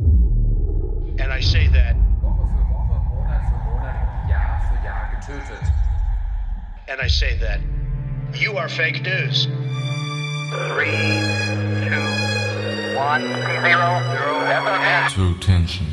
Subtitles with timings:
[0.00, 3.96] And I say that, Woche für Woche, Monat für Monat,
[4.30, 5.62] Jahr für Jahr getötet.
[6.88, 7.60] and I say that,
[8.34, 9.46] you are fake news.
[10.74, 10.90] Three,
[11.86, 15.08] two, one, zero, zero.
[15.14, 15.86] True Tension.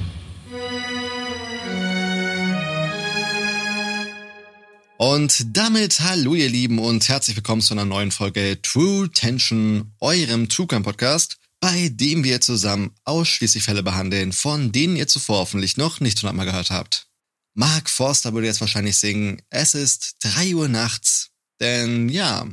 [4.98, 10.50] Und damit hallo ihr Lieben und herzlich willkommen zu einer neuen Folge True Tension, eurem
[10.50, 15.77] True Crime Podcast, bei dem wir zusammen ausschließlich Fälle behandeln, von denen ihr zuvor hoffentlich
[15.77, 17.08] noch nicht hundertmal gehört habt.
[17.55, 21.31] Mark Forster würde jetzt wahrscheinlich singen, es ist drei Uhr nachts.
[21.59, 22.48] Denn ja,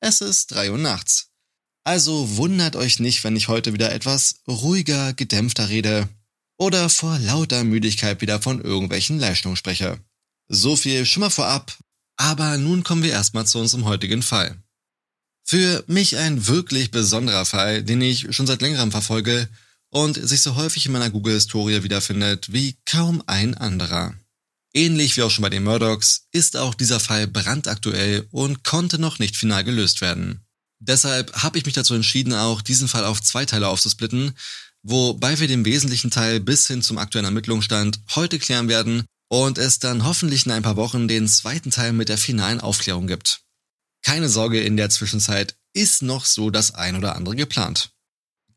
[0.00, 1.30] es ist drei Uhr nachts.
[1.82, 6.08] Also wundert euch nicht, wenn ich heute wieder etwas ruhiger, gedämpfter rede
[6.56, 9.98] oder vor lauter Müdigkeit wieder von irgendwelchen Leistungen spreche.
[10.48, 11.76] So viel schon mal vorab,
[12.16, 14.63] aber nun kommen wir erstmal zu unserem heutigen Fall.
[15.54, 19.48] Für mich ein wirklich besonderer Fall, den ich schon seit längerem verfolge
[19.88, 24.14] und sich so häufig in meiner Google-Historie wiederfindet wie kaum ein anderer.
[24.72, 29.20] Ähnlich wie auch schon bei den Murdochs ist auch dieser Fall brandaktuell und konnte noch
[29.20, 30.40] nicht final gelöst werden.
[30.80, 34.32] Deshalb habe ich mich dazu entschieden, auch diesen Fall auf zwei Teile aufzusplitten,
[34.82, 39.78] wobei wir den wesentlichen Teil bis hin zum aktuellen Ermittlungsstand heute klären werden und es
[39.78, 43.44] dann hoffentlich in ein paar Wochen den zweiten Teil mit der finalen Aufklärung gibt.
[44.04, 47.90] Keine Sorge, in der Zwischenzeit ist noch so das ein oder andere geplant.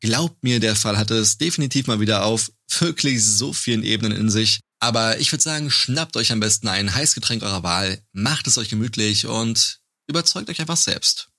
[0.01, 4.29] Glaubt mir, der Fall hat es definitiv mal wieder auf wirklich so vielen Ebenen in
[4.29, 4.59] sich.
[4.79, 8.69] Aber ich würde sagen, schnappt euch am besten ein Heißgetränk eurer Wahl, macht es euch
[8.69, 11.29] gemütlich und überzeugt euch einfach selbst.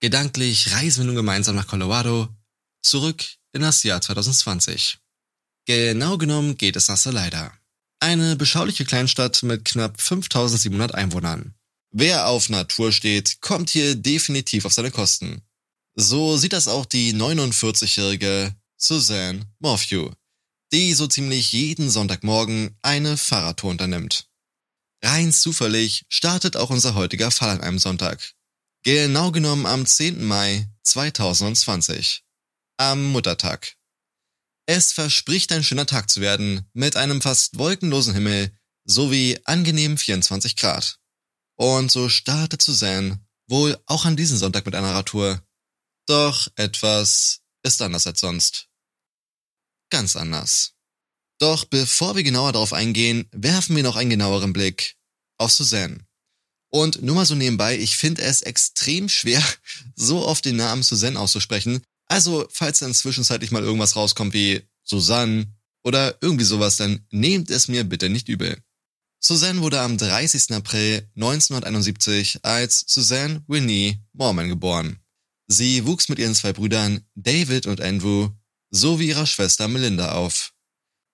[0.00, 2.28] Gedanklich reisen wir nun gemeinsam nach Colorado,
[2.82, 4.98] zurück in das Jahr 2020.
[5.66, 7.52] Genau genommen geht es nach Salida.
[7.98, 11.54] Eine beschauliche Kleinstadt mit knapp 5700 Einwohnern.
[11.98, 15.40] Wer auf Natur steht, kommt hier definitiv auf seine Kosten.
[15.94, 20.10] So sieht das auch die 49-jährige Suzanne Morphew,
[20.74, 24.28] die so ziemlich jeden Sonntagmorgen eine Fahrradtour unternimmt.
[25.02, 28.34] Rein zufällig startet auch unser heutiger Fall an einem Sonntag.
[28.82, 30.22] Genau genommen am 10.
[30.22, 32.24] Mai 2020.
[32.76, 33.74] Am Muttertag.
[34.66, 40.56] Es verspricht ein schöner Tag zu werden, mit einem fast wolkenlosen Himmel sowie angenehmen 24
[40.56, 40.98] Grad.
[41.56, 45.42] Und so startet Suzanne wohl auch an diesem Sonntag mit einer Radtour.
[46.06, 48.68] Doch etwas ist anders als sonst.
[49.90, 50.74] Ganz anders.
[51.38, 54.96] Doch bevor wir genauer darauf eingehen, werfen wir noch einen genaueren Blick
[55.38, 56.06] auf Suzanne.
[56.70, 59.42] Und nur mal so nebenbei, ich finde es extrem schwer,
[59.94, 61.82] so oft den Namen Suzanne auszusprechen.
[62.06, 65.46] Also, falls dann zwischenzeitlich mal irgendwas rauskommt wie Susanne
[65.82, 68.62] oder irgendwie sowas, dann nehmt es mir bitte nicht übel.
[69.18, 70.52] Suzanne wurde am 30.
[70.52, 74.98] April 1971 als Suzanne Winnie Mormon geboren.
[75.48, 78.30] Sie wuchs mit ihren zwei Brüdern David und Andrew
[78.70, 80.52] sowie ihrer Schwester Melinda auf.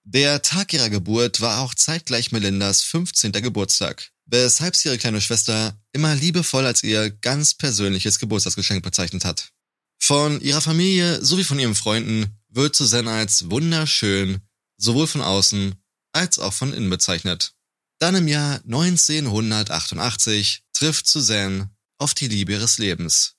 [0.04, 3.32] Der Tag ihrer Geburt war auch zeitgleich Melindas 15.
[3.32, 9.52] Geburtstag, weshalb sie ihre kleine Schwester immer liebevoll als ihr ganz persönliches Geburtstagsgeschenk bezeichnet hat.
[10.00, 14.40] Von ihrer Familie sowie von ihren Freunden wird Suzanne als wunderschön,
[14.76, 15.76] sowohl von außen
[16.12, 17.54] als auch von innen bezeichnet.
[18.02, 23.36] Dann im Jahr 1988 trifft Suzanne auf die Liebe ihres Lebens,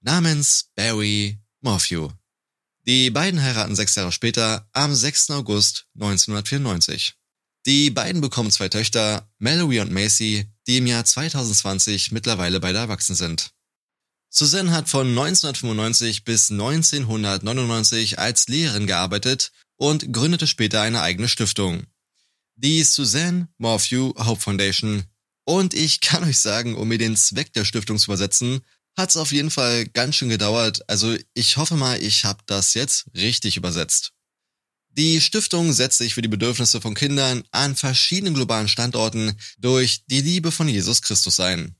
[0.00, 2.08] namens Barry Morphew.
[2.86, 5.32] Die beiden heiraten sechs Jahre später am 6.
[5.32, 7.14] August 1994.
[7.66, 13.16] Die beiden bekommen zwei Töchter, Mallory und Macy, die im Jahr 2020 mittlerweile beide erwachsen
[13.16, 13.50] sind.
[14.30, 21.86] Suzanne hat von 1995 bis 1999 als Lehrerin gearbeitet und gründete später eine eigene Stiftung.
[22.58, 25.04] Die Suzanne Morphew Hope Foundation.
[25.44, 28.62] Und ich kann euch sagen, um mir den Zweck der Stiftung zu übersetzen,
[28.96, 30.88] hat es auf jeden Fall ganz schön gedauert.
[30.88, 34.12] Also ich hoffe mal, ich habe das jetzt richtig übersetzt.
[34.88, 40.22] Die Stiftung setzt sich für die Bedürfnisse von Kindern an verschiedenen globalen Standorten durch die
[40.22, 41.76] Liebe von Jesus Christus ein.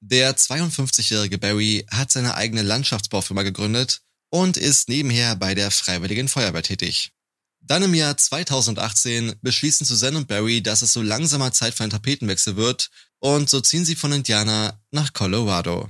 [0.00, 6.62] Der 52-jährige Barry hat seine eigene Landschaftsbaufirma gegründet und ist nebenher bei der Freiwilligen Feuerwehr
[6.62, 7.12] tätig.
[7.60, 11.90] Dann im Jahr 2018 beschließen Suzanne und Barry, dass es so langsamer Zeit für einen
[11.90, 15.88] Tapetenwechsel wird und so ziehen sie von Indiana nach Colorado.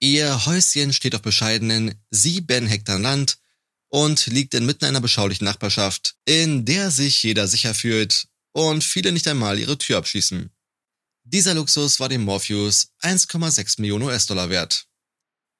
[0.00, 3.38] Ihr Häuschen steht auf bescheidenen sieben Hektar Land
[3.88, 9.28] und liegt inmitten einer beschaulichen Nachbarschaft, in der sich jeder sicher fühlt und viele nicht
[9.28, 10.50] einmal ihre Tür abschließen.
[11.24, 14.86] Dieser Luxus war dem Morpheus 1,6 Millionen US-Dollar wert.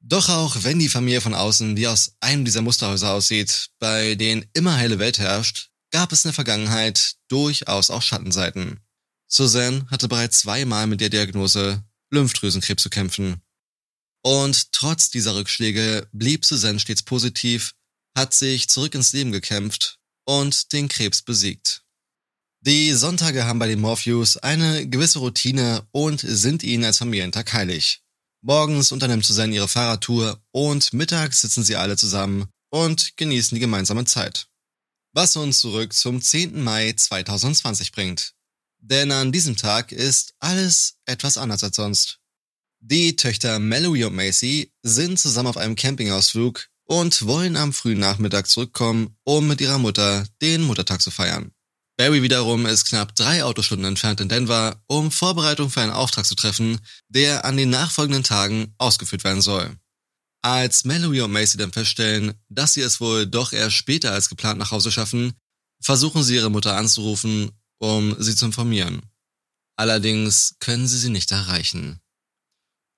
[0.01, 4.47] Doch auch wenn die Familie von außen wie aus einem dieser Musterhäuser aussieht, bei denen
[4.53, 8.81] immer heile Welt herrscht, gab es in der Vergangenheit durchaus auch Schattenseiten.
[9.27, 13.43] Suzanne hatte bereits zweimal mit der Diagnose Lymphdrüsenkrebs zu kämpfen.
[14.23, 17.75] Und trotz dieser Rückschläge blieb Suzanne stets positiv,
[18.17, 21.83] hat sich zurück ins Leben gekämpft und den Krebs besiegt.
[22.61, 28.03] Die Sonntage haben bei den Morpheus eine gewisse Routine und sind ihnen als Familientag heilig.
[28.49, 34.05] Morgens unternimmt Suzanne ihre Fahrradtour und mittags sitzen sie alle zusammen und genießen die gemeinsame
[34.05, 34.47] Zeit.
[35.13, 36.63] Was uns zurück zum 10.
[36.63, 38.35] Mai 2020 bringt.
[38.79, 42.21] Denn an diesem Tag ist alles etwas anders als sonst.
[42.79, 48.47] Die Töchter Mallory und Macy sind zusammen auf einem Campingausflug und wollen am frühen Nachmittag
[48.47, 51.51] zurückkommen, um mit ihrer Mutter den Muttertag zu feiern.
[51.97, 56.35] Barry wiederum ist knapp drei Autostunden entfernt in Denver, um Vorbereitung für einen Auftrag zu
[56.35, 56.79] treffen,
[57.09, 59.77] der an den nachfolgenden Tagen ausgeführt werden soll.
[60.43, 64.59] Als Mallory und Macy dann feststellen, dass sie es wohl doch erst später als geplant
[64.59, 65.33] nach Hause schaffen,
[65.81, 69.03] versuchen sie ihre Mutter anzurufen, um sie zu informieren.
[69.77, 72.01] Allerdings können sie sie nicht erreichen.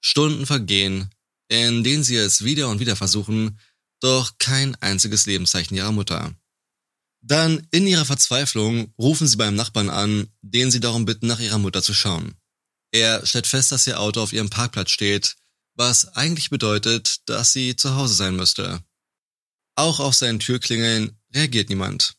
[0.00, 1.10] Stunden vergehen,
[1.48, 3.58] in denen sie es wieder und wieder versuchen,
[4.00, 6.34] doch kein einziges Lebenszeichen ihrer Mutter.
[7.20, 11.58] Dann in ihrer Verzweiflung rufen sie beim Nachbarn an, den sie darum bitten, nach ihrer
[11.58, 12.34] Mutter zu schauen.
[12.92, 15.36] Er stellt fest, dass ihr Auto auf ihrem Parkplatz steht,
[15.74, 18.82] was eigentlich bedeutet, dass sie zu Hause sein müsste.
[19.74, 22.14] Auch auf seinen Türklingeln reagiert niemand.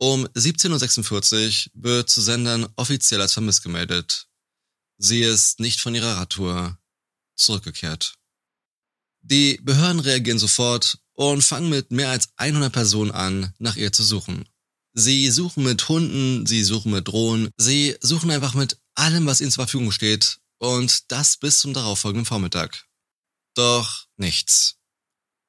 [0.00, 4.28] Um 17.46 Uhr wird zu Sendern offiziell als vermisst gemeldet.
[4.96, 6.78] Sie ist nicht von ihrer Radtour
[7.34, 8.14] zurückgekehrt.
[9.22, 14.04] Die Behörden reagieren sofort und fangen mit mehr als 100 Personen an, nach ihr zu
[14.04, 14.48] suchen.
[14.94, 19.50] Sie suchen mit Hunden, sie suchen mit Drohnen, sie suchen einfach mit allem, was ihnen
[19.50, 22.86] zur Verfügung steht und das bis zum darauffolgenden Vormittag.
[23.54, 24.76] Doch nichts.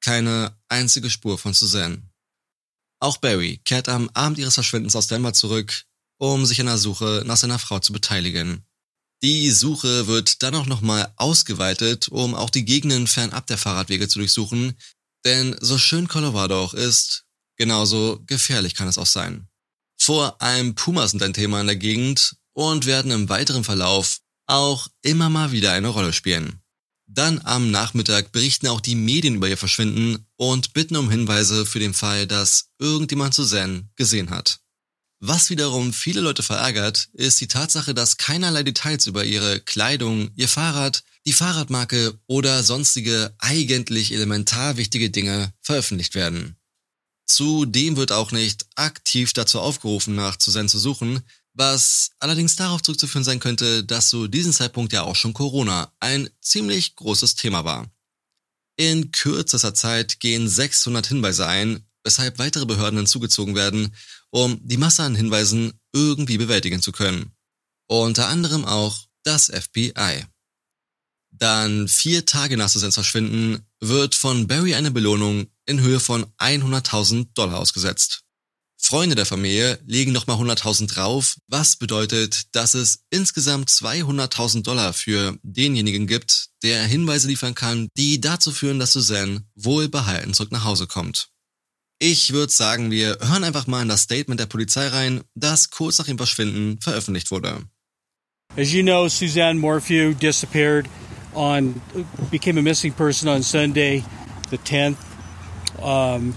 [0.00, 2.02] Keine einzige Spur von Suzanne.
[2.98, 5.84] Auch Barry kehrt am Abend ihres Verschwindens aus Denver zurück,
[6.18, 8.66] um sich an der Suche nach seiner Frau zu beteiligen.
[9.22, 14.18] Die Suche wird dann auch nochmal ausgeweitet, um auch die Gegenden fernab der Fahrradwege zu
[14.18, 14.76] durchsuchen,
[15.24, 17.24] denn so schön Colorado auch ist,
[17.56, 19.48] genauso gefährlich kann es auch sein.
[20.00, 24.88] Vor allem Pumas sind ein Thema in der Gegend und werden im weiteren Verlauf auch
[25.02, 26.60] immer mal wieder eine Rolle spielen.
[27.06, 31.80] Dann am Nachmittag berichten auch die Medien über ihr Verschwinden und bitten um Hinweise für
[31.80, 34.60] den Fall, dass irgendjemand Suzanne gesehen hat.
[35.18, 40.48] Was wiederum viele Leute verärgert, ist die Tatsache, dass keinerlei Details über ihre Kleidung, ihr
[40.48, 46.56] Fahrrad, die Fahrradmarke oder sonstige eigentlich elementar wichtige Dinge veröffentlicht werden.
[47.26, 51.22] Zudem wird auch nicht aktiv dazu aufgerufen, nach Suzanne zu suchen,
[51.54, 56.30] was allerdings darauf zurückzuführen sein könnte, dass zu diesem Zeitpunkt ja auch schon Corona ein
[56.40, 57.90] ziemlich großes Thema war.
[58.76, 63.94] In kürzester Zeit gehen 600 Hinweise ein, weshalb weitere Behörden hinzugezogen werden,
[64.30, 67.32] um die Masse an Hinweisen irgendwie bewältigen zu können.
[67.86, 70.24] Unter anderem auch das FBI.
[71.30, 77.28] Dann vier Tage nach Susans Verschwinden wird von Barry eine Belohnung in Höhe von 100.000
[77.34, 78.24] Dollar ausgesetzt.
[78.82, 85.38] Freunde der Familie legen nochmal 100.000 drauf, was bedeutet, dass es insgesamt 200.000 Dollar für
[85.42, 90.86] denjenigen gibt, der Hinweise liefern kann, die dazu führen, dass Suzanne wohlbehalten zurück nach Hause
[90.86, 91.28] kommt.
[91.98, 95.98] Ich würde sagen, wir hören einfach mal in das Statement der Polizei rein, das kurz
[95.98, 97.62] nach dem Verschwinden veröffentlicht wurde.
[98.56, 100.86] As you know, Suzanne Morphew disappeared
[101.34, 101.80] on,
[102.30, 104.04] became a missing person on Sunday,
[104.50, 104.96] the 10th.
[105.82, 106.34] Um,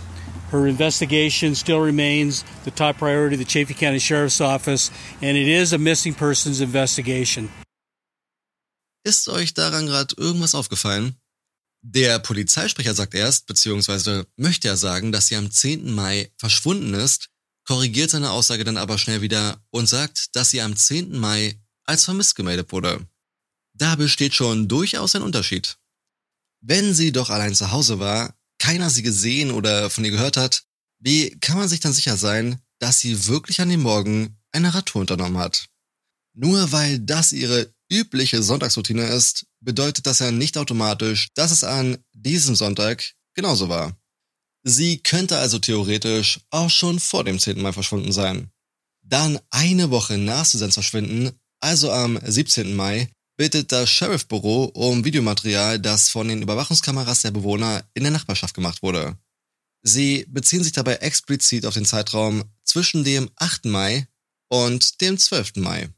[0.52, 5.48] her investigation still remains the top priority of the Chaffey County Sheriff's Office, and it
[5.48, 7.50] is a missing persons investigation.
[9.06, 11.16] Ist euch daran gerade irgendwas aufgefallen?
[11.82, 15.92] Der Polizeisprecher sagt erst, beziehungsweise möchte ja sagen, dass sie am 10.
[15.92, 17.30] Mai verschwunden ist,
[17.66, 21.20] korrigiert seine Aussage dann aber schnell wieder und sagt, dass sie am 10.
[21.20, 23.06] Mai als vermisst gemeldet wurde.
[23.74, 25.78] Da besteht schon durchaus ein Unterschied.
[26.62, 30.64] Wenn sie doch allein zu Hause war, keiner sie gesehen oder von ihr gehört hat,
[31.00, 35.02] wie kann man sich dann sicher sein, dass sie wirklich an dem Morgen eine Radtour
[35.02, 35.68] unternommen hat?
[36.34, 41.98] Nur weil das ihre übliche Sonntagsroutine ist, bedeutet das ja nicht automatisch, dass es an
[42.14, 43.04] diesem Sonntag
[43.34, 43.96] genauso war.
[44.64, 47.62] Sie könnte also theoretisch auch schon vor dem 10.
[47.62, 48.50] Mai verschwunden sein.
[49.02, 52.74] Dann eine Woche nach Susans Verschwinden, also am 17.
[52.74, 58.54] Mai, bittet das Sheriffbüro um Videomaterial, das von den Überwachungskameras der Bewohner in der Nachbarschaft
[58.54, 59.18] gemacht wurde.
[59.82, 63.66] Sie beziehen sich dabei explizit auf den Zeitraum zwischen dem 8.
[63.66, 64.08] Mai
[64.50, 65.58] und dem 12.
[65.58, 65.90] Mai.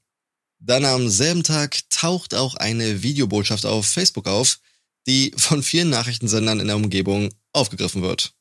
[0.60, 4.60] Dann am selben Tag taucht auch eine Videobotschaft auf Facebook auf,
[5.06, 8.34] die von vielen Nachrichtensendern in der Umgebung aufgegriffen wird.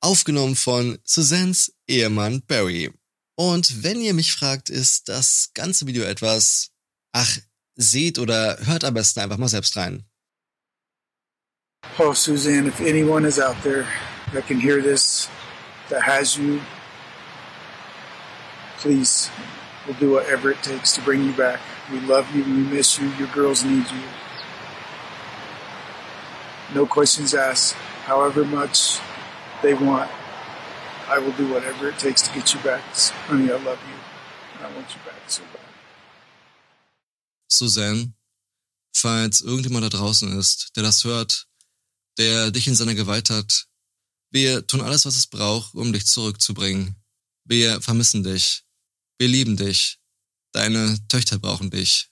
[0.00, 2.92] Aufgenommen von Suzannes Ehemann Barry.
[3.36, 6.70] Und wenn ihr mich fragt, ist das ganze Video etwas,
[7.12, 7.38] ach,
[7.78, 10.04] seht oder hört am besten einfach mal selbst rein.
[11.98, 13.86] Oh, Suzanne, if anyone is out there
[14.34, 15.30] that can hear this,
[15.88, 16.60] that has you,
[18.78, 19.28] Please,
[19.86, 21.58] we'll do whatever it takes to bring you back.
[21.90, 22.44] We love you.
[22.44, 23.08] We miss you.
[23.18, 24.02] Your girls need you.
[26.72, 27.74] No questions asked.
[28.04, 29.00] However much
[29.62, 30.08] they want,
[31.08, 32.82] I will do whatever it takes to get you back.
[33.26, 34.58] Honey, I love you.
[34.58, 35.67] And I want you back so bad.
[37.48, 38.14] Suzanne,
[38.94, 41.48] falls irgendjemand da draußen ist, der das hört,
[42.18, 43.68] der dich in seiner Gewalt hat,
[44.30, 46.96] wir tun alles, was es braucht, um dich zurückzubringen.
[47.44, 48.64] Wir vermissen dich.
[49.18, 49.98] Wir lieben dich.
[50.52, 52.10] Deine Töchter brauchen dich.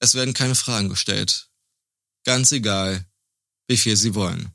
[0.00, 1.50] Es werden keine Fragen gestellt.
[2.24, 3.06] Ganz egal,
[3.68, 4.52] wie viel sie wollen.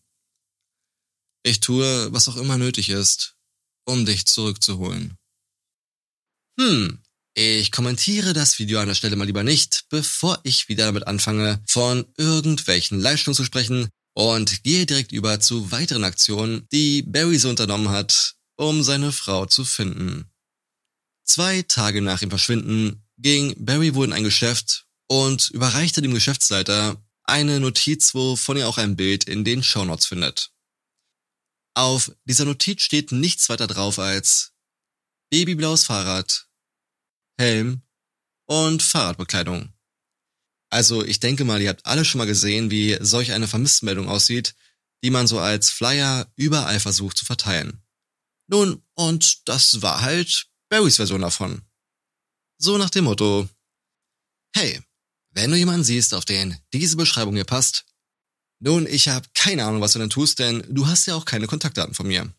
[1.44, 3.38] Ich tue, was auch immer nötig ist,
[3.86, 5.18] um dich zurückzuholen.
[6.60, 7.04] Hm,
[7.36, 11.64] ich kommentiere das Video an der Stelle mal lieber nicht, bevor ich wieder damit anfange,
[11.68, 17.50] von irgendwelchen Leistungen zu sprechen und gehe direkt über zu weiteren Aktionen, die Barry so
[17.50, 20.32] unternommen hat, um seine Frau zu finden.
[21.24, 27.04] Zwei Tage nach dem Verschwinden ging Barry wohl in ein Geschäft und überreichte dem Geschäftsleiter
[27.24, 30.52] eine Notiz, wovon ihr auch ein Bild in den Shownotes findet.
[31.74, 34.52] Auf dieser Notiz steht nichts weiter drauf als
[35.32, 36.48] babyblaues Fahrrad,
[37.38, 37.82] Helm
[38.46, 39.74] und Fahrradbekleidung.
[40.70, 44.56] Also ich denke mal, ihr habt alle schon mal gesehen, wie solch eine Vermisstenmeldung aussieht,
[45.04, 47.84] die man so als Flyer überall versucht zu verteilen.
[48.48, 51.62] Nun, und das war halt Barrys Version davon.
[52.58, 53.48] So nach dem Motto,
[54.56, 54.82] hey,
[55.32, 57.86] wenn du jemanden siehst, auf den diese Beschreibung hier passt,
[58.60, 61.48] nun, ich habe keine Ahnung, was du denn tust, denn du hast ja auch keine
[61.48, 62.34] Kontaktdaten von mir.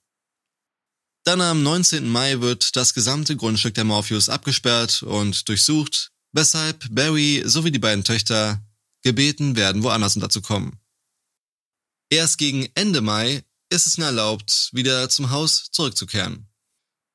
[1.24, 2.06] Dann am 19.
[2.06, 8.04] Mai wird das gesamte Grundstück der Morpheus abgesperrt und durchsucht, weshalb Barry sowie die beiden
[8.04, 8.62] Töchter
[9.02, 10.78] gebeten werden, woanders unterzukommen.
[12.10, 16.46] Erst gegen Ende Mai ist es ihnen erlaubt, wieder zum Haus zurückzukehren.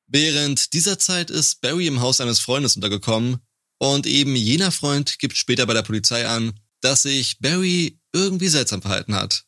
[0.08, 3.38] Während dieser Zeit ist Barry im Haus eines Freundes untergekommen
[3.78, 8.82] und eben jener Freund gibt später bei der Polizei an, dass sich Barry irgendwie seltsam
[8.82, 9.44] verhalten hat.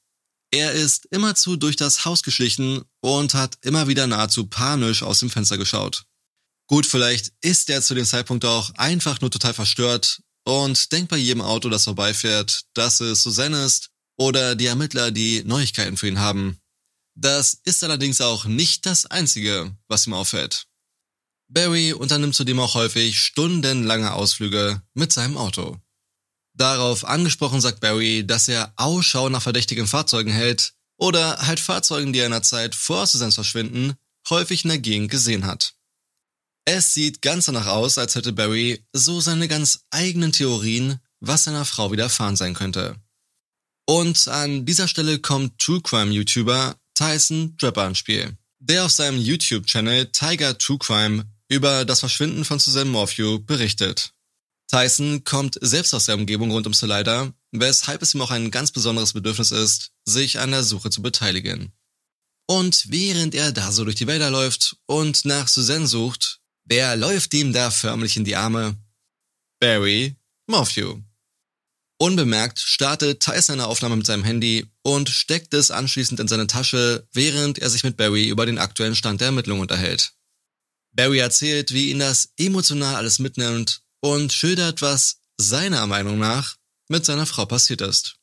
[0.55, 5.31] Er ist immerzu durch das Haus geschlichen und hat immer wieder nahezu panisch aus dem
[5.31, 6.05] Fenster geschaut.
[6.67, 11.17] Gut, vielleicht ist er zu dem Zeitpunkt auch einfach nur total verstört und denkt bei
[11.17, 16.21] jedem Auto, das vorbeifährt, dass es Susanne ist oder die Ermittler, die Neuigkeiten für ihn
[16.21, 16.59] haben.
[17.15, 20.67] Das ist allerdings auch nicht das Einzige, was ihm auffällt.
[21.49, 25.82] Barry unternimmt zudem auch häufig stundenlange Ausflüge mit seinem Auto.
[26.55, 32.21] Darauf angesprochen sagt Barry, dass er Ausschau nach verdächtigen Fahrzeugen hält oder halt Fahrzeugen, die
[32.21, 33.95] er in der Zeit vor Susans Verschwinden
[34.29, 35.75] häufig in der Gegend gesehen hat.
[36.65, 41.65] Es sieht ganz danach aus, als hätte Barry so seine ganz eigenen Theorien, was seiner
[41.65, 42.97] Frau widerfahren sein könnte.
[43.87, 49.19] Und an dieser Stelle kommt True Crime YouTuber Tyson Draper ins Spiel, der auf seinem
[49.19, 54.13] YouTube-Channel Tiger True Crime über das Verschwinden von Suzanne Morphew berichtet.
[54.73, 58.73] Tyson kommt selbst aus der Umgebung rund um Salida, weshalb es ihm auch ein ganz
[58.73, 61.73] besonderes Bedürfnis ist, sich an der Suche zu beteiligen.
[62.47, 67.35] Und während er da so durch die Wälder läuft und nach Suzanne sucht, wer läuft
[67.35, 68.79] ihm da förmlich in die Arme?
[69.61, 71.01] Barry Morphew.
[71.99, 77.07] Unbemerkt startet Tyson eine Aufnahme mit seinem Handy und steckt es anschließend in seine Tasche,
[77.13, 80.15] während er sich mit Barry über den aktuellen Stand der Ermittlungen unterhält.
[80.93, 86.57] Barry erzählt, wie ihn das emotional alles mitnimmt und schildert, was seiner Meinung nach
[86.89, 88.17] mit seiner Frau passiert ist.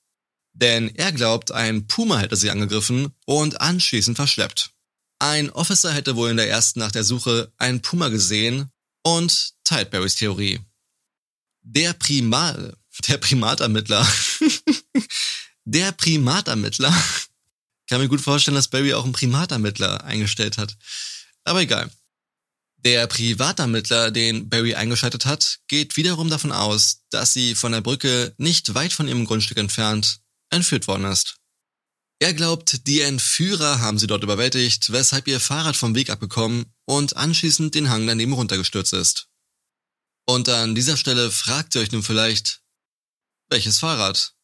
[0.53, 4.71] Denn er glaubt, ein Puma hätte sie angegriffen und anschließend verschleppt.
[5.19, 8.69] Ein Officer hätte wohl in der ersten Nacht der Suche einen Puma gesehen
[9.03, 10.59] und teilt Barrys Theorie.
[11.61, 12.75] Der Primal,
[13.07, 14.07] der Primatermittler,
[15.63, 16.93] der Primatermittler,
[17.89, 20.77] kann mir gut vorstellen, dass Barry auch einen Primatermittler eingestellt hat.
[21.43, 21.89] Aber egal.
[22.85, 28.33] Der Privatermittler, den Barry eingeschaltet hat, geht wiederum davon aus, dass sie von der Brücke
[28.37, 31.35] nicht weit von ihrem Grundstück entfernt entführt worden ist.
[32.21, 37.15] Er glaubt, die Entführer haben sie dort überwältigt, weshalb ihr Fahrrad vom Weg abgekommen und
[37.15, 39.27] anschließend den Hang daneben runtergestürzt ist.
[40.25, 42.61] Und an dieser Stelle fragt ihr euch nun vielleicht,
[43.49, 44.35] welches Fahrrad?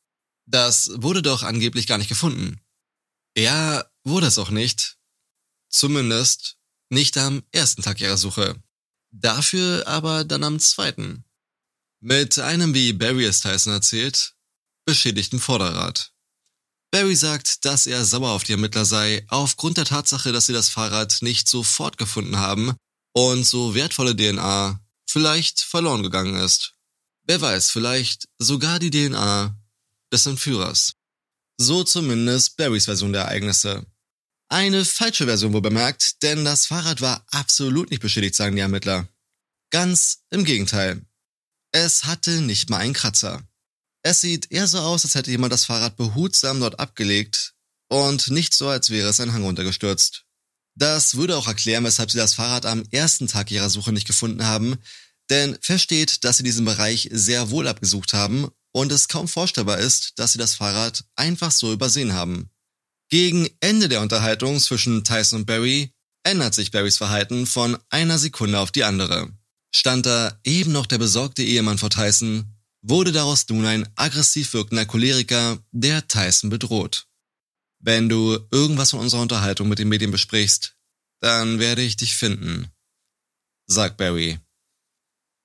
[0.46, 2.62] Das wurde doch angeblich gar nicht gefunden.
[3.38, 4.98] Ja, wurde es auch nicht.
[5.70, 6.58] Zumindest
[6.90, 8.56] nicht am ersten Tag ihrer Suche.
[9.12, 11.24] Dafür aber dann am zweiten.
[12.02, 14.36] Mit einem, wie Barry es Tyson erzählt,
[14.86, 16.12] beschädigten Vorderrad.
[16.92, 20.70] Barry sagt, dass er sauer auf die Ermittler sei, aufgrund der Tatsache, dass sie das
[20.70, 22.76] Fahrrad nicht sofort gefunden haben
[23.14, 26.74] und so wertvolle DNA vielleicht verloren gegangen ist.
[27.24, 29.58] Wer weiß, vielleicht sogar die DNA
[30.14, 30.94] des Entführers.
[31.58, 33.86] So zumindest Barrys Version der Ereignisse.
[34.48, 39.08] Eine falsche Version wohl bemerkt, denn das Fahrrad war absolut nicht beschädigt, sagen die Ermittler.
[39.72, 41.02] Ganz im Gegenteil.
[41.72, 43.44] Es hatte nicht mal einen Kratzer.
[44.04, 47.56] Es sieht eher so aus, als hätte jemand das Fahrrad behutsam dort abgelegt
[47.90, 50.26] und nicht so, als wäre es ein Hang runtergestürzt.
[50.76, 54.46] Das würde auch erklären, weshalb sie das Fahrrad am ersten Tag ihrer Suche nicht gefunden
[54.46, 54.78] haben,
[55.30, 60.14] denn versteht, dass sie diesen Bereich sehr wohl abgesucht haben und es kaum vorstellbar ist,
[60.18, 62.52] dass sie das Fahrrad einfach so übersehen haben.
[63.10, 65.92] Gegen Ende der Unterhaltung zwischen Tyson und Barry
[66.24, 69.32] ändert sich Barrys Verhalten von einer Sekunde auf die andere.
[69.74, 74.86] Stand da eben noch der besorgte Ehemann vor Tyson, wurde daraus nun ein aggressiv wirkender
[74.86, 77.08] Choleriker, der Tyson bedroht.
[77.80, 80.76] Wenn du irgendwas von unserer Unterhaltung mit den Medien besprichst,
[81.20, 82.68] dann werde ich dich finden,
[83.68, 84.40] sagt Barry.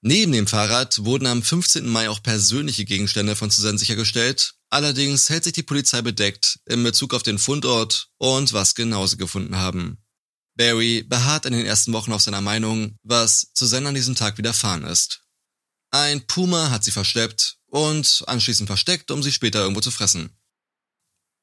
[0.03, 1.87] Neben dem Fahrrad wurden am 15.
[1.87, 7.15] Mai auch persönliche Gegenstände von Susan sichergestellt, allerdings hält sich die Polizei bedeckt in Bezug
[7.15, 9.99] auf den Fundort und was genau sie gefunden haben.
[10.57, 14.85] Barry beharrt in den ersten Wochen auf seiner Meinung, was Susan an diesem Tag widerfahren
[14.85, 15.23] ist.
[15.91, 20.31] Ein Puma hat sie verschleppt und anschließend versteckt, um sie später irgendwo zu fressen.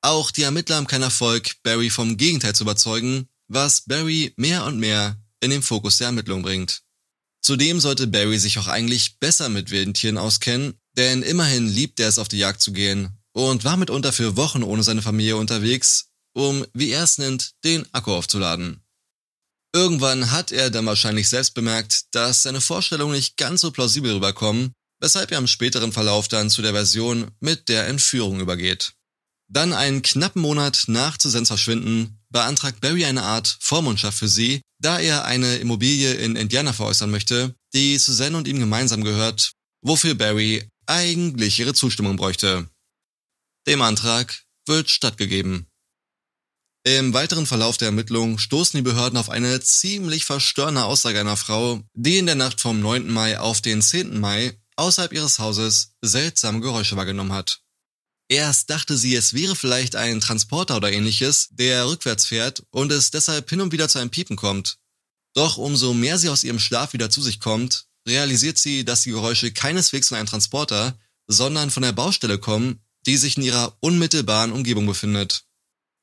[0.01, 4.79] Auch die Ermittler haben keinen Erfolg, Barry vom Gegenteil zu überzeugen, was Barry mehr und
[4.79, 6.81] mehr in den Fokus der Ermittlung bringt.
[7.41, 12.09] Zudem sollte Barry sich auch eigentlich besser mit wilden Tieren auskennen, denn immerhin liebt er
[12.09, 16.07] es auf die Jagd zu gehen und war mitunter für Wochen ohne seine Familie unterwegs,
[16.33, 18.81] um, wie er es nennt, den Akku aufzuladen.
[19.73, 24.71] Irgendwann hat er dann wahrscheinlich selbst bemerkt, dass seine Vorstellungen nicht ganz so plausibel rüberkommen,
[24.99, 28.93] weshalb er im späteren Verlauf dann zu der Version mit der Entführung übergeht.
[29.49, 34.99] Dann einen knappen Monat nach Susans Verschwinden beantragt Barry eine Art Vormundschaft für sie, da
[34.99, 39.51] er eine Immobilie in Indiana veräußern möchte, die Suzanne und ihm gemeinsam gehört,
[39.81, 42.69] wofür Barry eigentlich ihre Zustimmung bräuchte.
[43.67, 45.67] Dem Antrag wird stattgegeben.
[46.83, 51.81] Im weiteren Verlauf der Ermittlung stoßen die Behörden auf eine ziemlich verstörende Aussage einer Frau,
[51.93, 53.11] die in der Nacht vom 9.
[53.11, 54.19] Mai auf den 10.
[54.19, 57.59] Mai außerhalb ihres Hauses seltsame Geräusche wahrgenommen hat.
[58.29, 63.11] Erst dachte sie, es wäre vielleicht ein Transporter oder ähnliches, der rückwärts fährt und es
[63.11, 64.77] deshalb hin und wieder zu einem Piepen kommt.
[65.33, 69.11] Doch umso mehr sie aus ihrem Schlaf wieder zu sich kommt, realisiert sie, dass die
[69.11, 74.51] Geräusche keineswegs von einem Transporter, sondern von der Baustelle kommen, die sich in ihrer unmittelbaren
[74.51, 75.43] Umgebung befindet.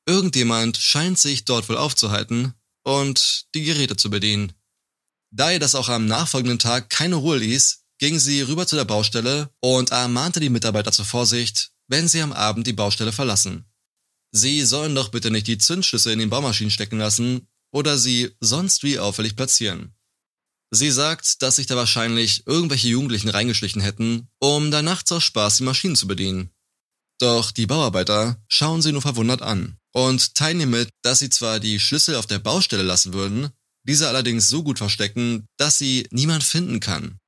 [0.07, 4.53] Irgendjemand scheint sich dort wohl aufzuhalten und die Geräte zu bedienen.
[5.31, 8.85] Da ihr das auch am nachfolgenden Tag keine Ruhe ließ, ging sie rüber zu der
[8.85, 13.65] Baustelle und ermahnte die Mitarbeiter zur Vorsicht, wenn sie am Abend die Baustelle verlassen.
[14.31, 18.83] Sie sollen doch bitte nicht die Zündschlüssel in den Baumaschinen stecken lassen oder sie sonst
[18.83, 19.94] wie auffällig platzieren.
[20.71, 25.57] Sie sagt, dass sich da wahrscheinlich irgendwelche Jugendlichen reingeschlichen hätten, um da nachts aus Spaß
[25.57, 26.49] die Maschinen zu bedienen.
[27.19, 31.59] Doch die Bauarbeiter schauen sie nur verwundert an und teilen ihr mit, dass sie zwar
[31.59, 33.51] die Schlüssel auf der Baustelle lassen würden,
[33.87, 37.19] diese allerdings so gut verstecken, dass sie niemand finden kann.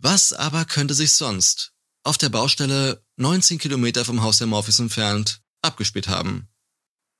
[0.00, 1.72] Was aber könnte sich sonst
[2.04, 6.48] auf der Baustelle 19 Kilometer vom Haus der Morpheus entfernt abgespielt haben?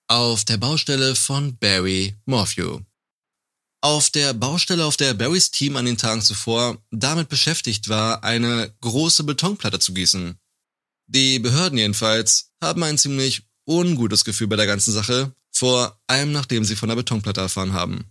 [0.06, 2.80] Auf der Baustelle von Barry Morphew.
[3.80, 8.74] Auf der Baustelle, auf der Barrys Team an den Tagen zuvor damit beschäftigt war, eine
[8.80, 10.36] große Betonplatte zu gießen.
[11.06, 16.64] Die Behörden jedenfalls haben ein ziemlich ungutes Gefühl bei der ganzen Sache, vor allem nachdem
[16.64, 18.04] sie von der Betonplatte erfahren haben.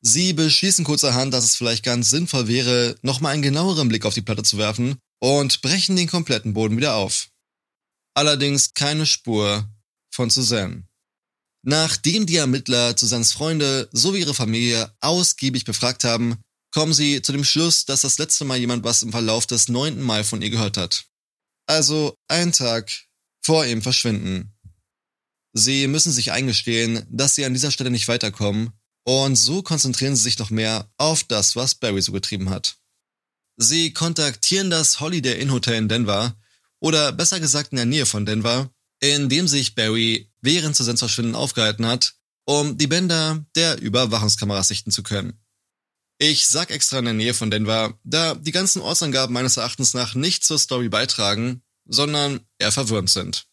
[0.00, 4.22] Sie beschließen kurzerhand, dass es vielleicht ganz sinnvoll wäre, nochmal einen genaueren Blick auf die
[4.22, 7.28] Platte zu werfen und brechen den kompletten Boden wieder auf.
[8.14, 9.68] Allerdings keine Spur
[10.10, 10.84] von Suzanne.
[11.66, 16.36] Nachdem die Ermittler Susannes Freunde sowie ihre Familie ausgiebig befragt haben,
[16.72, 20.02] kommen sie zu dem Schluss, dass das letzte Mal jemand was im Verlauf des neunten
[20.02, 21.06] Mai von ihr gehört hat.
[21.66, 22.92] Also einen Tag
[23.40, 24.52] vor ihrem Verschwinden.
[25.54, 28.72] Sie müssen sich eingestehen, dass sie an dieser Stelle nicht weiterkommen
[29.06, 32.76] und so konzentrieren sie sich noch mehr auf das, was Barry so getrieben hat.
[33.56, 36.36] Sie kontaktieren das Holiday Inn Hotel in Denver
[36.80, 38.70] oder besser gesagt in der Nähe von Denver,
[39.04, 42.14] in dem sich Barry während Susans Verschwinden aufgehalten hat,
[42.46, 45.44] um die Bänder der Überwachungskameras sichten zu können.
[46.16, 50.14] Ich sag extra in der Nähe von Denver, da die ganzen Ortsangaben meines Erachtens nach
[50.14, 53.46] nicht zur Story beitragen, sondern eher verwirrend sind.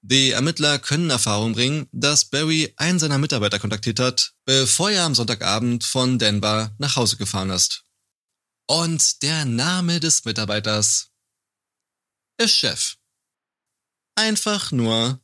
[0.00, 5.14] Die Ermittler können Erfahrung bringen, dass Barry einen seiner Mitarbeiter kontaktiert hat, bevor er am
[5.14, 7.84] Sonntagabend von Denver nach Hause gefahren ist.
[8.66, 11.10] Und der Name des Mitarbeiters
[12.38, 12.96] ist Jeff.
[14.16, 15.20] Einfach nur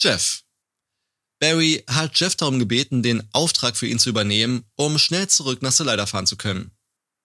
[0.00, 0.44] Jeff.
[1.40, 5.72] Barry hat Jeff darum gebeten, den Auftrag für ihn zu übernehmen, um schnell zurück nach
[5.72, 6.70] Salida fahren zu können.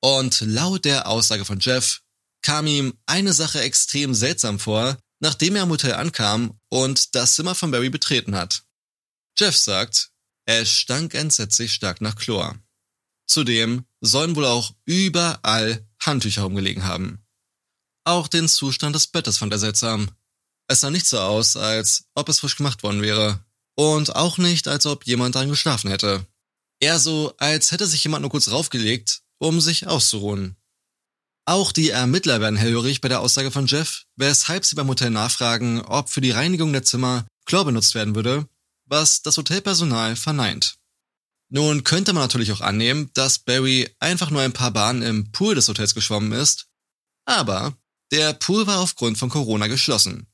[0.02, 2.02] Und laut der Aussage von Jeff
[2.42, 7.56] kam ihm eine Sache extrem seltsam vor, nachdem er am Hotel ankam und das Zimmer
[7.56, 8.64] von Barry betreten hat.
[9.38, 10.12] Jeff sagt,
[10.46, 12.58] es stank entsetzlich stark nach Chlor.
[13.28, 17.24] Zudem sollen wohl auch überall Handtücher rumgelegen haben.
[18.04, 20.10] Auch den Zustand des Bettes fand er seltsam.
[20.72, 23.44] Es sah nicht so aus, als ob es frisch gemacht worden wäre.
[23.76, 26.26] Und auch nicht, als ob jemand darin geschlafen hätte.
[26.80, 30.56] Eher so, als hätte sich jemand nur kurz raufgelegt, um sich auszuruhen.
[31.44, 35.82] Auch die Ermittler werden hellhörig bei der Aussage von Jeff, weshalb sie beim Hotel nachfragen,
[35.82, 38.48] ob für die Reinigung der Zimmer Chlor benutzt werden würde,
[38.86, 40.76] was das Hotelpersonal verneint.
[41.50, 45.54] Nun könnte man natürlich auch annehmen, dass Barry einfach nur ein paar Bahnen im Pool
[45.54, 46.68] des Hotels geschwommen ist,
[47.26, 47.78] aber
[48.14, 50.31] der Pool war aufgrund von Corona geschlossen.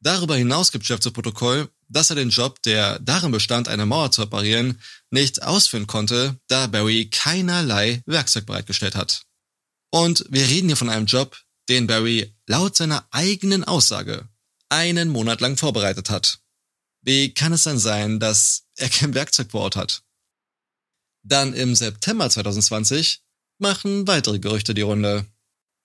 [0.00, 4.12] Darüber hinaus gibt Jeff zu Protokoll, dass er den Job, der darin bestand, eine Mauer
[4.12, 4.80] zu reparieren,
[5.10, 9.22] nicht ausführen konnte, da Barry keinerlei Werkzeug bereitgestellt hat.
[9.90, 11.36] Und wir reden hier von einem Job,
[11.68, 14.28] den Barry laut seiner eigenen Aussage
[14.68, 16.40] einen Monat lang vorbereitet hat.
[17.02, 20.02] Wie kann es dann sein, dass er kein Werkzeug vor Ort hat?
[21.22, 23.22] Dann im September 2020
[23.58, 25.26] machen weitere Gerüchte die Runde.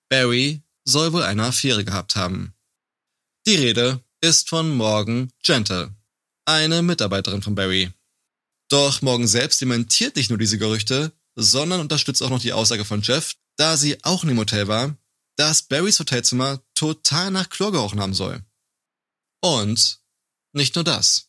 [0.08, 2.54] Barry soll wohl eine Affäre gehabt haben.
[3.46, 5.94] Die Rede ist von Morgan Gentle,
[6.46, 7.92] eine Mitarbeiterin von Barry.
[8.70, 13.02] Doch Morgan selbst dementiert nicht nur diese Gerüchte, sondern unterstützt auch noch die Aussage von
[13.02, 14.96] Jeff, da sie auch in dem Hotel war,
[15.36, 18.42] dass Barrys Hotelzimmer total nach Chlor gerochen haben soll.
[19.42, 19.98] Und
[20.54, 21.28] nicht nur das.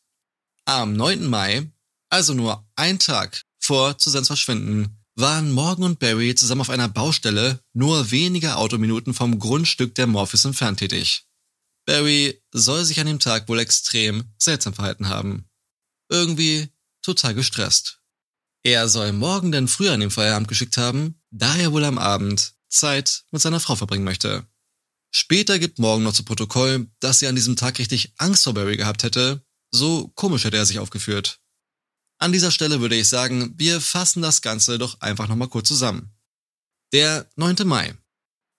[0.64, 1.26] Am 9.
[1.26, 1.70] Mai,
[2.10, 7.60] also nur ein Tag vor Susans Verschwinden, waren Morgan und Barry zusammen auf einer Baustelle
[7.74, 11.26] nur wenige Autominuten vom Grundstück der Morpheus entfernt tätig.
[11.86, 15.50] Barry soll sich an dem Tag wohl extrem seltsam verhalten haben.
[16.10, 16.70] Irgendwie
[17.02, 18.02] total gestresst.
[18.64, 22.56] Er soll Morgan denn früher an den Feierabend geschickt haben, da er wohl am Abend
[22.68, 24.48] Zeit mit seiner Frau verbringen möchte.
[25.12, 28.76] Später gibt Morgan noch zu Protokoll, dass sie an diesem Tag richtig Angst vor Barry
[28.76, 31.40] gehabt hätte, so komisch hätte er sich aufgeführt.
[32.18, 36.16] An dieser Stelle würde ich sagen, wir fassen das Ganze doch einfach nochmal kurz zusammen.
[36.92, 37.58] Der 9.
[37.66, 37.96] Mai.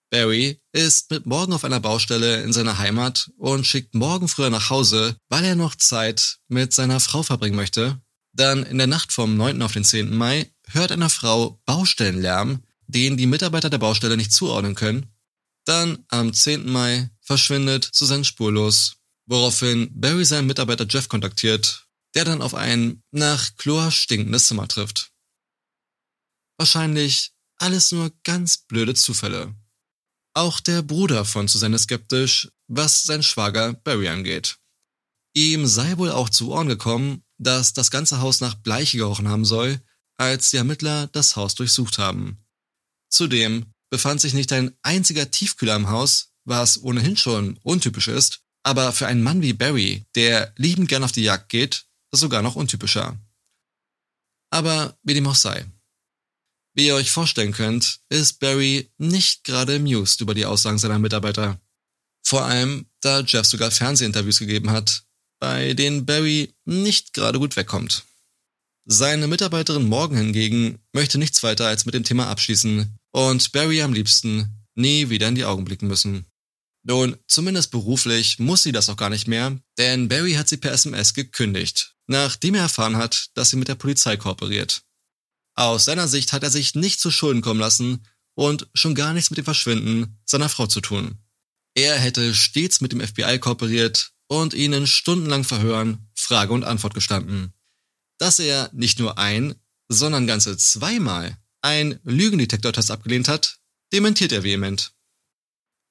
[0.09, 4.69] Barry ist mit Morgan auf einer Baustelle in seiner Heimat und schickt Morgan früher nach
[4.69, 8.01] Hause, weil er noch Zeit mit seiner Frau verbringen möchte.
[8.33, 9.61] Dann in der Nacht vom 9.
[9.61, 10.15] auf den 10.
[10.15, 15.07] Mai hört eine Frau Baustellenlärm, den die Mitarbeiter der Baustelle nicht zuordnen können.
[15.65, 16.69] Dann am 10.
[16.71, 23.55] Mai verschwindet Susanne spurlos, woraufhin Barry seinen Mitarbeiter Jeff kontaktiert der dann auf ein nach
[23.57, 25.11] Chlor stinkendes Zimmer trifft.
[26.57, 29.53] Wahrscheinlich alles nur ganz blöde Zufälle.
[30.37, 34.59] Auch der Bruder von Susanne ist skeptisch, was sein Schwager Barry angeht.
[35.33, 39.45] Ihm sei wohl auch zu Ohren gekommen, dass das ganze Haus nach Bleiche gerochen haben
[39.45, 39.81] soll,
[40.15, 42.45] als die Ermittler das Haus durchsucht haben.
[43.09, 48.93] Zudem befand sich nicht ein einziger Tiefkühler im Haus, was ohnehin schon untypisch ist, aber
[48.93, 53.17] für einen Mann wie Barry, der liebend gern auf die Jagd geht, sogar noch untypischer.
[54.51, 55.65] Aber wie dem auch sei.
[56.77, 61.59] Wie ihr euch vorstellen könnt, ist Barry nicht gerade amused über die Aussagen seiner Mitarbeiter.
[62.23, 65.03] Vor allem, da Jeff sogar Fernsehinterviews gegeben hat,
[65.39, 68.03] bei denen Barry nicht gerade gut wegkommt.
[68.85, 73.93] Seine Mitarbeiterin Morgan hingegen möchte nichts weiter als mit dem Thema abschließen und Barry am
[73.93, 76.25] liebsten nie wieder in die Augen blicken müssen.
[76.83, 80.71] Nun, zumindest beruflich muss sie das auch gar nicht mehr, denn Barry hat sie per
[80.71, 84.81] SMS gekündigt nachdem er erfahren hat, dass sie mit der Polizei kooperiert.
[85.57, 89.31] Aus seiner Sicht hat er sich nicht zu Schulden kommen lassen und schon gar nichts
[89.31, 91.17] mit dem Verschwinden seiner Frau zu tun.
[91.73, 97.53] Er hätte stets mit dem FBI kooperiert und ihnen stundenlang Verhören, Frage und Antwort gestanden.
[98.19, 99.55] Dass er nicht nur ein,
[99.89, 103.59] sondern ganze zweimal ein Lügendetektortest abgelehnt hat,
[103.91, 104.93] dementiert er vehement.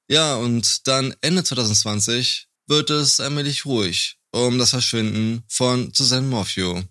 [0.09, 6.83] Ja, und dann Ende 2020 wird es allmählich ruhig um das Verschwinden von Susan Morphew.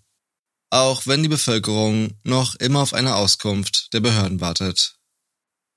[0.71, 4.97] Auch wenn die Bevölkerung noch immer auf eine Auskunft der Behörden wartet.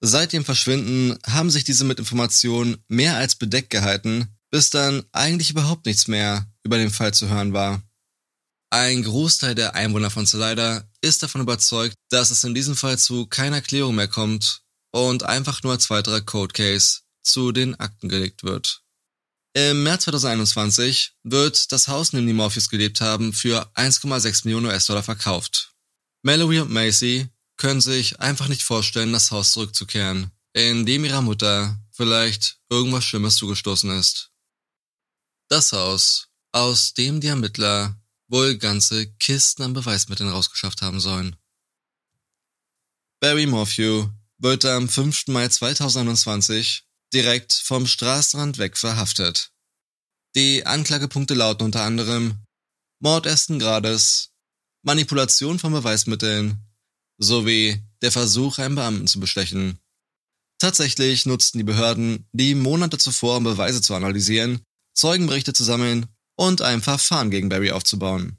[0.01, 5.51] Seit dem Verschwinden haben sich diese mit Informationen mehr als bedeckt gehalten, bis dann eigentlich
[5.51, 7.83] überhaupt nichts mehr über den Fall zu hören war.
[8.71, 13.25] Ein Großteil der Einwohner von Salida ist davon überzeugt, dass es in diesem Fall zu
[13.25, 18.43] keiner Klärung mehr kommt und einfach nur als weiterer Code Case zu den Akten gelegt
[18.43, 18.83] wird.
[19.53, 24.67] Im März 2021 wird das Haus, in dem die Morpheus gelebt haben, für 1,6 Millionen
[24.67, 25.73] US-Dollar verkauft.
[26.21, 31.79] Mallory und Macy können sich einfach nicht vorstellen, das Haus zurückzukehren, in dem ihrer Mutter
[31.91, 34.31] vielleicht irgendwas Schlimmes zugestoßen ist.
[35.49, 41.35] Das Haus, aus dem die Ermittler wohl ganze Kisten an Beweismitteln rausgeschafft haben sollen.
[43.19, 45.27] Barry Morphew wird am 5.
[45.27, 49.51] Mai 2021 direkt vom Straßenrand weg verhaftet.
[50.35, 52.37] Die Anklagepunkte lauten unter anderem
[53.01, 54.31] Mord ersten Grades,
[54.83, 56.59] Manipulation von Beweismitteln,
[57.17, 59.79] sowie der Versuch, einen Beamten zu bestechen.
[60.59, 64.61] Tatsächlich nutzten die Behörden die Monate zuvor, um Beweise zu analysieren,
[64.93, 68.37] Zeugenberichte zu sammeln und ein Verfahren gegen Barry aufzubauen.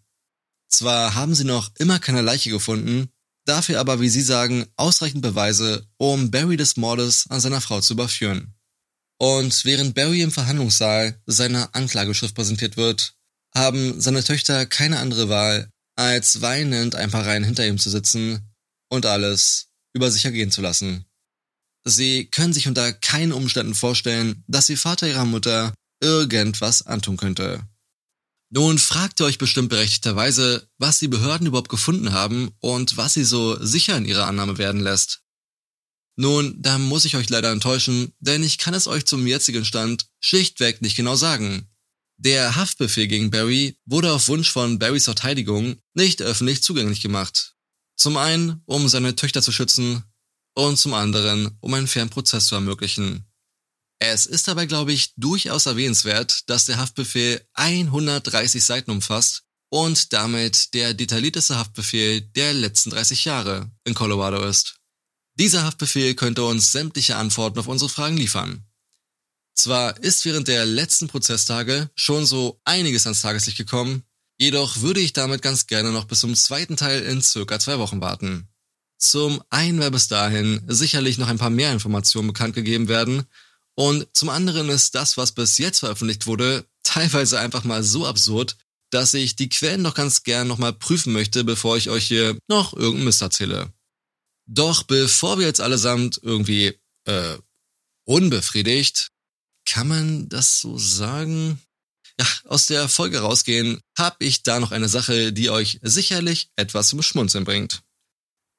[0.69, 3.09] Zwar haben sie noch immer keine Leiche gefunden,
[3.47, 7.95] dafür aber, wie sie sagen, ausreichend Beweise, um Barry des Mordes an seiner Frau zu
[7.95, 8.55] überführen.
[9.21, 13.15] Und während Barry im Verhandlungssaal seiner Anklageschrift präsentiert wird,
[13.55, 18.41] haben seine Töchter keine andere Wahl, als weinend ein paar Reihen hinter ihm zu sitzen
[18.89, 21.05] und alles über sich ergehen zu lassen.
[21.85, 27.63] Sie können sich unter keinen Umständen vorstellen, dass ihr Vater ihrer Mutter irgendwas antun könnte.
[28.49, 33.25] Nun fragt ihr euch bestimmt berechtigterweise, was die Behörden überhaupt gefunden haben und was sie
[33.25, 35.21] so sicher in ihrer Annahme werden lässt.
[36.21, 40.05] Nun, da muss ich euch leider enttäuschen, denn ich kann es euch zum jetzigen Stand
[40.21, 41.67] schlichtweg nicht genau sagen.
[42.19, 47.55] Der Haftbefehl gegen Barry wurde auf Wunsch von Barrys Verteidigung nicht öffentlich zugänglich gemacht.
[47.97, 50.05] Zum einen, um seine Töchter zu schützen
[50.55, 53.25] und zum anderen, um einen fairen Prozess zu ermöglichen.
[53.99, 60.75] Es ist dabei, glaube ich, durchaus erwähnenswert, dass der Haftbefehl 130 Seiten umfasst und damit
[60.75, 64.80] der detaillierteste Haftbefehl der letzten 30 Jahre in Colorado ist.
[65.35, 68.65] Dieser Haftbefehl könnte uns sämtliche Antworten auf unsere Fragen liefern.
[69.55, 74.05] Zwar ist während der letzten Prozesstage schon so einiges ans Tageslicht gekommen,
[74.39, 78.01] jedoch würde ich damit ganz gerne noch bis zum zweiten Teil in circa zwei Wochen
[78.01, 78.49] warten.
[78.99, 83.27] Zum einen weil bis dahin sicherlich noch ein paar mehr Informationen bekannt gegeben werden
[83.75, 88.57] und zum anderen ist das, was bis jetzt veröffentlicht wurde, teilweise einfach mal so absurd,
[88.91, 92.75] dass ich die Quellen doch ganz gern nochmal prüfen möchte, bevor ich euch hier noch
[92.75, 93.73] irgendeinen Mist erzähle.
[94.53, 97.39] Doch bevor wir jetzt allesamt irgendwie, äh,
[98.05, 99.13] unbefriedigt,
[99.65, 101.61] kann man das so sagen?
[102.19, 106.89] Ja, aus der Folge rausgehen, habe ich da noch eine Sache, die euch sicherlich etwas
[106.89, 107.83] zum Schmunzeln bringt.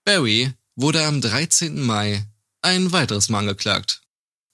[0.05, 1.81] Barry wurde am 13.
[1.81, 2.25] Mai
[2.61, 4.01] ein weiteres Mal angeklagt.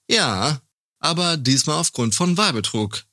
[0.10, 0.60] Ja,
[0.98, 3.04] aber diesmal aufgrund von Wahlbetrug.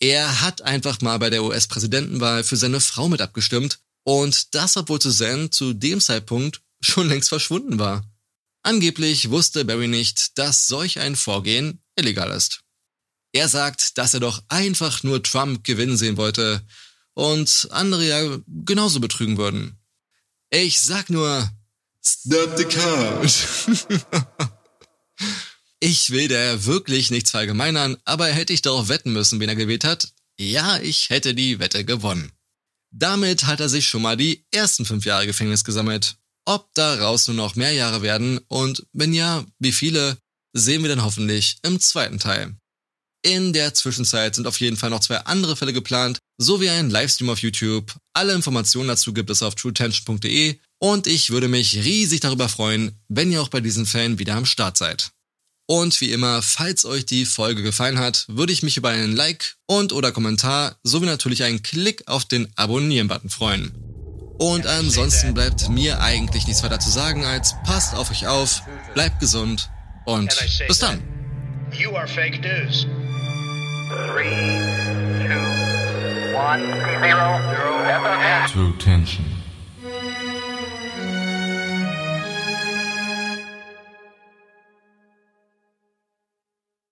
[0.00, 5.00] Er hat einfach mal bei der US-Präsidentenwahl für seine Frau mit abgestimmt und das, obwohl
[5.00, 8.04] Suzanne zu dem Zeitpunkt schon längst verschwunden war.
[8.62, 12.60] Angeblich wusste Barry nicht, dass solch ein Vorgehen illegal ist.
[13.32, 16.66] Er sagt, dass er doch einfach nur Trump gewinnen sehen wollte
[17.14, 19.78] und andere ja genauso betrügen würden.
[20.50, 21.48] Ich sag nur,
[22.04, 23.46] stop the count.
[25.80, 29.84] ich will da wirklich nichts verallgemeinern, aber hätte ich darauf wetten müssen, wen er gewählt
[29.84, 32.32] hat, ja, ich hätte die Wette gewonnen.
[32.90, 36.16] Damit hat er sich schon mal die ersten fünf Jahre Gefängnis gesammelt.
[36.50, 40.18] Ob daraus nur noch mehr Jahre werden und wenn ja, wie viele,
[40.52, 42.56] sehen wir dann hoffentlich im zweiten Teil.
[43.24, 47.30] In der Zwischenzeit sind auf jeden Fall noch zwei andere Fälle geplant, sowie ein Livestream
[47.30, 47.94] auf YouTube.
[48.14, 53.30] Alle Informationen dazu gibt es auf truetension.de und ich würde mich riesig darüber freuen, wenn
[53.30, 55.12] ihr auch bei diesen Fällen wieder am Start seid.
[55.68, 59.54] Und wie immer, falls euch die Folge gefallen hat, würde ich mich über einen Like
[59.68, 63.89] und oder Kommentar sowie natürlich einen Klick auf den Abonnieren-Button freuen.
[64.40, 68.62] Und ansonsten bleibt mir eigentlich nichts weiter zu sagen als passt auf euch auf,
[68.94, 69.68] bleibt gesund
[70.06, 70.34] und
[70.66, 71.02] bis dann.
[71.72, 72.86] You are fake news.
[74.14, 74.24] Three,
[75.28, 76.62] two, one,
[77.02, 79.39] zero, zero, True Tension.